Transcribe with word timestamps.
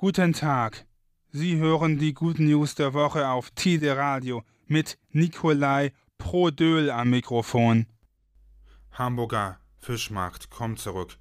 Guten 0.00 0.32
Tag. 0.32 0.86
Sie 1.32 1.56
hören 1.56 1.98
die 1.98 2.14
Good 2.14 2.38
News 2.38 2.76
der 2.76 2.94
Woche 2.94 3.26
auf 3.26 3.50
Tide 3.50 3.96
Radio 3.96 4.44
mit 4.68 4.96
Nikolai 5.10 5.92
Prodöl 6.18 6.88
am 6.88 7.10
Mikrofon. 7.10 7.84
Hamburger 8.92 9.58
Fischmarkt 9.80 10.50
kommt 10.50 10.78
zurück. 10.78 11.18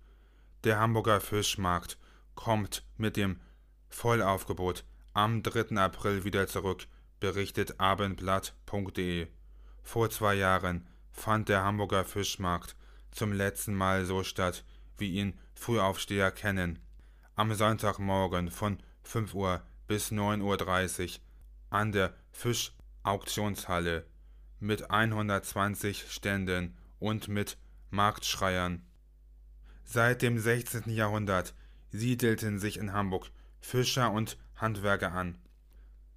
Der 0.64 0.80
Hamburger 0.80 1.22
Fischmarkt 1.22 1.98
kommt 2.36 2.86
mit 2.98 3.18
dem 3.18 3.40
Vollaufgebot 3.90 4.86
am 5.12 5.42
3. 5.42 5.76
April 5.78 6.24
wieder 6.24 6.46
zurück, 6.46 6.86
berichtet 7.20 7.80
abendblatt.de. 7.80 9.26
Vor 9.82 10.10
zwei 10.12 10.36
Jahren 10.36 10.88
fand 11.10 11.50
der 11.50 11.64
Hamburger 11.64 12.06
Fischmarkt 12.06 12.76
zum 13.10 13.34
letzten 13.34 13.74
Mal 13.74 14.06
so 14.06 14.22
statt, 14.22 14.64
wie 15.00 15.14
ihn 15.14 15.34
Frühaufsteher 15.56 16.30
kennen. 16.30 16.78
Am 17.40 17.54
Sonntagmorgen 17.54 18.50
von 18.50 18.80
5 19.04 19.36
Uhr 19.36 19.62
bis 19.86 20.12
9.30 20.12 21.04
Uhr 21.04 21.22
an 21.70 21.92
der 21.92 22.16
Fischauktionshalle 22.32 24.08
mit 24.60 24.90
120 24.90 26.12
Ständen 26.12 26.76
und 26.98 27.28
mit 27.28 27.60
Marktschreiern. 27.92 28.82
Seit 29.84 30.24
dem 30.24 30.40
16. 30.40 30.90
Jahrhundert 30.90 31.54
siedelten 31.92 32.58
sich 32.58 32.78
in 32.78 32.92
Hamburg 32.92 33.30
Fischer 33.60 34.12
und 34.12 34.36
Handwerker 34.56 35.12
an. 35.12 35.38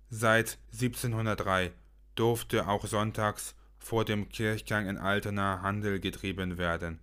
Seit 0.09 0.57
1703 0.73 1.71
durfte 2.15 2.67
auch 2.67 2.87
sonntags 2.87 3.55
vor 3.79 4.07
dem 4.07 4.31
Kirchgang 4.31 4.89
in 4.89 4.97
Altena 4.97 5.61
Handel 5.61 6.01
getrieben 6.01 6.57
werden. 6.57 6.99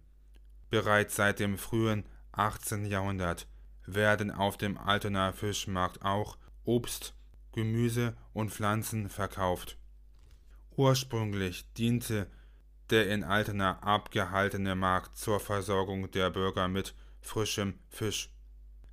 Bereits 0.72 1.16
seit 1.16 1.40
dem 1.40 1.60
frühen 1.60 2.04
18. 2.32 2.88
Jahrhundert 2.88 3.46
werden 3.88 4.32
auf 4.32 4.58
dem 4.58 4.78
Altener 4.78 5.34
Fischmarkt 5.34 6.04
auch 6.04 6.38
Obst, 6.64 7.16
Gemüse 7.54 8.16
und 8.34 8.52
Pflanzen 8.52 9.10
verkauft. 9.10 9.78
Ursprünglich 10.76 11.74
diente 11.74 12.28
der 12.90 13.10
in 13.10 13.24
Altena 13.24 13.80
abgehaltene 13.80 14.76
Markt 14.76 15.18
zur 15.18 15.40
Versorgung 15.40 16.10
der 16.12 16.30
Bürger 16.30 16.68
mit 16.68 16.96
frischem 17.20 17.80
Fisch. 17.90 18.30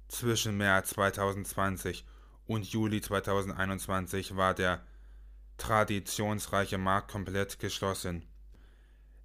Zwischen 0.08 0.56
März 0.56 0.90
2020 0.90 2.04
und 2.46 2.66
Juli 2.66 3.00
2021 3.00 4.36
war 4.36 4.54
der 4.54 4.84
traditionsreiche 5.58 6.78
Markt 6.78 7.10
komplett 7.10 7.58
geschlossen. 7.58 8.24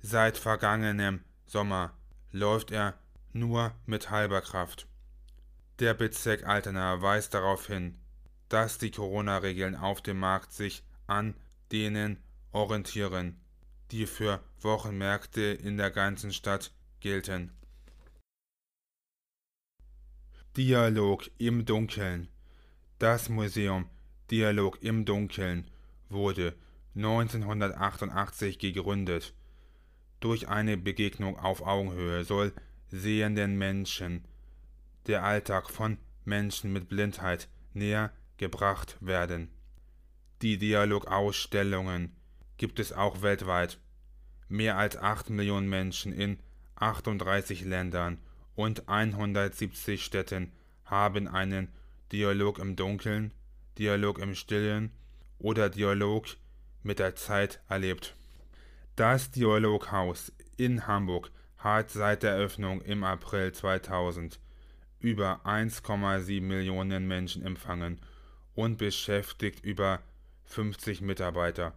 Seit 0.02 0.38
vergangenem 0.38 1.24
Sommer 1.46 1.98
läuft 2.32 2.72
er 2.72 2.98
nur 3.34 3.74
mit 3.86 4.10
halber 4.12 4.42
Kraft. 4.42 4.89
Der 5.80 5.94
Bezirk 5.94 6.46
Altena 6.46 7.02
weist 7.02 7.34
darauf 7.34 7.68
hin, 7.68 7.98
dass 8.50 8.80
die 8.80 8.92
Corona-Regeln 8.92 9.76
auf 9.76 10.02
dem 10.02 10.20
Markt 10.20 10.52
sich 10.52 10.84
an 11.08 11.36
denen 11.72 12.18
orientieren, 12.52 13.40
die 13.92 14.06
für 14.06 14.44
Wochenmärkte 14.60 15.42
in 15.42 15.78
der 15.78 15.90
ganzen 15.90 16.34
Stadt 16.34 16.74
gelten. 17.00 17.54
Dialog 20.58 21.32
im 21.38 21.64
Dunkeln 21.66 22.28
Das 22.98 23.30
Museum 23.30 23.90
Dialog 24.32 24.84
im 24.84 25.06
Dunkeln 25.06 25.72
wurde 26.10 26.56
1988 26.96 28.60
gegründet. 28.60 29.34
Durch 30.20 30.50
eine 30.50 30.76
Begegnung 30.76 31.40
auf 31.40 31.62
Augenhöhe 31.62 32.26
soll 32.26 32.52
sehenden 32.90 33.58
Menschen 33.58 34.26
der 35.10 35.24
Alltag 35.24 35.70
von 35.70 35.98
Menschen 36.24 36.72
mit 36.72 36.88
Blindheit 36.88 37.50
näher 37.74 38.12
gebracht 38.38 38.96
werden. 39.02 39.50
Die 40.42 40.58
Dialogausstellungen 40.58 42.16
gibt 42.58 42.80
es 42.80 42.94
auch 42.94 43.22
weltweit. 43.22 43.80
Mehr 44.48 44.78
als 44.78 44.96
8 44.96 45.32
Millionen 45.32 45.68
Menschen 45.68 46.14
in 46.14 46.40
38 46.76 47.66
Ländern 47.66 48.20
und 48.56 48.88
170 48.88 50.04
Städten 50.04 50.52
haben 50.86 51.28
einen 51.28 51.70
Dialog 52.12 52.60
im 52.60 52.76
Dunkeln, 52.76 53.34
Dialog 53.78 54.20
im 54.20 54.36
Stillen 54.36 54.92
oder 55.40 55.70
Dialog 55.70 56.26
mit 56.84 57.00
der 57.00 57.16
Zeit 57.16 57.62
erlebt. 57.68 58.16
Das 58.96 59.32
Dialoghaus 59.32 60.32
in 60.58 60.88
Hamburg 60.88 61.32
hat 61.58 61.90
seit 61.90 62.24
der 62.24 62.32
Eröffnung 62.32 62.82
im 62.82 63.04
April 63.04 63.52
2000 63.52 64.40
über 65.00 65.42
1,7 65.46 66.42
Millionen 66.42 67.08
Menschen 67.08 67.46
empfangen 67.46 68.00
und 68.56 68.78
beschäftigt 68.78 69.64
über 69.64 70.02
50 70.46 71.02
Mitarbeiter. 71.02 71.74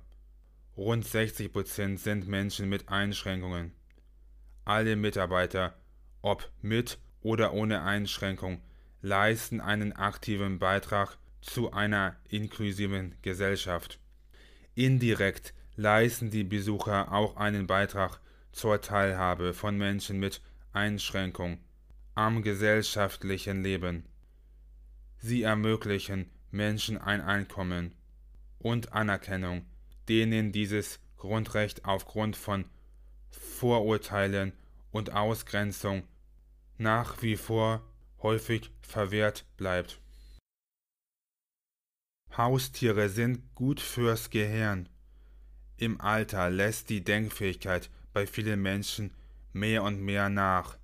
Rund 0.77 1.07
60 1.07 1.53
Prozent 1.53 2.01
sind 2.01 2.27
Menschen 2.27 2.69
mit 2.69 2.89
Einschränkungen. 2.89 3.73
Alle 4.65 4.97
Mitarbeiter, 4.97 5.75
ob 6.23 6.51
mit 6.63 6.99
oder 7.21 7.53
ohne 7.53 7.83
Einschränkung, 7.83 8.63
leisten 9.03 9.61
einen 9.61 9.93
aktiven 9.93 10.59
Beitrag 10.59 11.19
zu 11.41 11.73
einer 11.73 12.17
inklusiven 12.29 13.15
Gesellschaft. 13.23 13.99
Indirekt 14.75 15.53
leisten 15.77 16.31
die 16.31 16.45
Besucher 16.45 17.13
auch 17.13 17.37
einen 17.37 17.67
Beitrag 17.67 18.21
zur 18.53 18.81
Teilhabe 18.81 19.53
von 19.53 19.77
Menschen 19.77 20.19
mit 20.19 20.41
Einschränkung 20.73 21.59
am 22.15 22.43
gesellschaftlichen 22.43 23.63
Leben. 23.63 24.05
Sie 25.19 25.43
ermöglichen 25.43 26.31
Menschen 26.51 26.99
ein 26.99 27.21
Einkommen 27.21 27.95
und 28.59 28.93
Anerkennung 28.93 29.67
denen 30.09 30.53
dieses 30.53 31.01
Grundrecht 31.17 31.85
aufgrund 31.85 32.37
von 32.37 32.65
Vorurteilen 33.31 34.53
und 34.91 35.13
Ausgrenzung 35.13 36.03
nach 36.79 37.23
wie 37.23 37.37
vor 37.37 37.83
häufig 38.23 38.71
verwehrt 38.81 39.47
bleibt. 39.57 40.01
Haustiere 42.37 43.09
sind 43.09 43.55
gut 43.55 43.81
fürs 43.81 44.31
Gehirn. 44.31 44.89
Im 45.77 46.01
Alter 46.01 46.51
lässt 46.51 46.89
die 46.89 47.05
Denkfähigkeit 47.05 47.91
bei 48.13 48.27
vielen 48.27 48.61
Menschen 48.61 49.13
mehr 49.53 49.83
und 49.83 50.01
mehr 50.01 50.29
nach. 50.29 50.79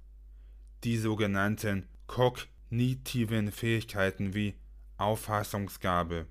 Die 0.84 0.97
sogenannten 0.97 1.89
kognitiven 2.06 3.50
Fähigkeiten 3.50 4.34
wie 4.34 4.55
Auffassungsgabe, 4.97 6.27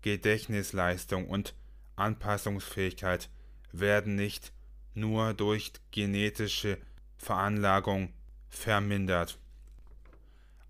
Gedächtnisleistung 0.00 1.28
und 1.28 1.54
Anpassungsfähigkeit 1.96 3.30
werden 3.72 4.14
nicht 4.14 4.52
nur 4.94 5.34
durch 5.34 5.72
genetische 5.90 6.78
Veranlagung 7.16 8.12
vermindert. 8.48 9.38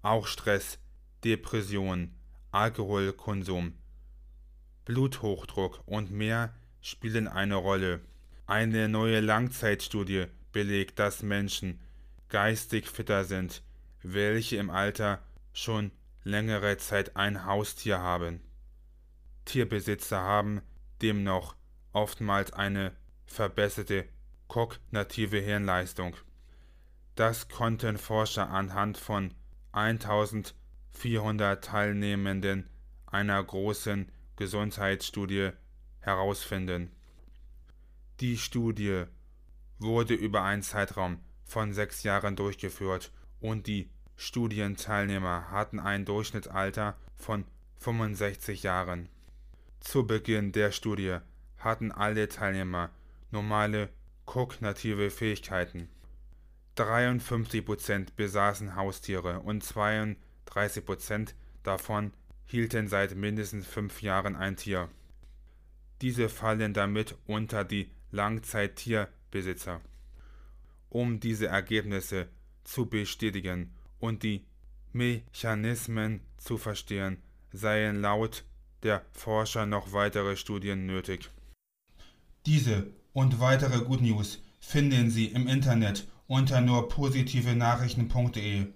Auch 0.02 0.26
Stress, 0.26 0.78
Depression, 1.24 2.14
Alkoholkonsum, 2.52 3.74
Bluthochdruck 4.84 5.82
und 5.86 6.10
mehr 6.10 6.54
spielen 6.80 7.28
eine 7.28 7.56
Rolle. 7.56 8.00
Eine 8.46 8.88
neue 8.88 9.20
Langzeitstudie 9.20 10.26
belegt, 10.52 10.98
dass 10.98 11.22
Menschen 11.22 11.80
geistig 12.34 12.90
fitter 12.90 13.22
sind, 13.22 13.62
welche 14.02 14.56
im 14.56 14.68
Alter 14.68 15.22
schon 15.52 15.92
längere 16.24 16.76
Zeit 16.78 17.14
ein 17.14 17.46
Haustier 17.46 18.00
haben. 18.00 18.40
Tierbesitzer 19.44 20.20
haben 20.20 20.60
demnach 21.00 21.54
oftmals 21.92 22.52
eine 22.52 22.90
verbesserte 23.24 24.08
kognitive 24.48 25.38
Hirnleistung. 25.38 26.16
Das 27.14 27.48
konnten 27.48 27.98
Forscher 27.98 28.50
anhand 28.50 28.98
von 28.98 29.32
1400 29.70 31.64
Teilnehmenden 31.64 32.68
einer 33.06 33.40
großen 33.44 34.10
Gesundheitsstudie 34.34 35.50
herausfinden. 36.00 36.90
Die 38.18 38.36
Studie 38.38 39.04
wurde 39.78 40.14
über 40.14 40.42
einen 40.42 40.62
Zeitraum 40.62 41.20
von 41.44 41.72
sechs 41.72 42.02
Jahren 42.02 42.36
durchgeführt 42.36 43.12
und 43.40 43.66
die 43.66 43.90
Studienteilnehmer 44.16 45.50
hatten 45.50 45.78
ein 45.78 46.04
Durchschnittsalter 46.04 46.96
von 47.16 47.44
65 47.78 48.62
Jahren. 48.62 49.08
Zu 49.80 50.06
Beginn 50.06 50.52
der 50.52 50.72
Studie 50.72 51.18
hatten 51.58 51.92
alle 51.92 52.28
Teilnehmer 52.28 52.90
normale 53.30 53.90
kognitive 54.24 55.10
Fähigkeiten. 55.10 55.88
53% 56.76 58.08
besaßen 58.16 58.76
Haustiere 58.76 59.40
und 59.40 59.62
32% 59.64 61.34
davon 61.62 62.12
hielten 62.46 62.88
seit 62.88 63.14
mindestens 63.14 63.66
fünf 63.66 64.02
Jahren 64.02 64.36
ein 64.36 64.56
Tier. 64.56 64.88
Diese 66.00 66.28
fallen 66.28 66.74
damit 66.74 67.16
unter 67.26 67.64
die 67.64 67.90
Langzeittierbesitzer. 68.10 69.80
Um 70.94 71.18
diese 71.18 71.48
Ergebnisse 71.48 72.28
zu 72.62 72.86
bestätigen 72.86 73.74
und 73.98 74.22
die 74.22 74.46
Mechanismen 74.92 76.20
zu 76.36 76.56
verstehen, 76.56 77.20
seien 77.50 78.00
laut 78.00 78.44
der 78.84 79.04
Forscher 79.10 79.66
noch 79.66 79.92
weitere 79.92 80.36
Studien 80.36 80.86
nötig. 80.86 81.30
Diese 82.46 82.92
und 83.12 83.40
weitere 83.40 83.84
Good 83.84 84.02
News 84.02 84.40
finden 84.60 85.10
Sie 85.10 85.26
im 85.26 85.48
Internet 85.48 86.06
unter 86.28 86.60
nur 86.60 86.88
positive 86.88 87.56
Nachrichten.de. 87.56 88.66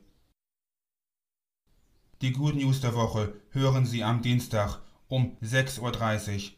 Die 2.20 2.32
Good 2.32 2.56
News 2.56 2.80
der 2.80 2.96
Woche 2.96 3.32
hören 3.50 3.86
Sie 3.86 4.02
am 4.02 4.22
Dienstag 4.22 4.80
um 5.06 5.36
6.30 5.40 6.34
Uhr 6.34 6.52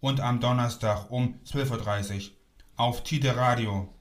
und 0.00 0.20
am 0.20 0.40
Donnerstag 0.40 1.10
um 1.10 1.38
12.30 1.44 2.30
Uhr 2.30 2.36
auf 2.76 3.04
Tide 3.04 3.36
Radio. 3.36 3.92